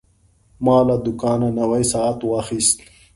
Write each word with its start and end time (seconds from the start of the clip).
ما 0.65 0.77
له 0.87 0.95
دوکانه 1.05 1.47
نوی 1.59 1.83
ساعت 1.91 2.19
واخیست. 2.23 2.77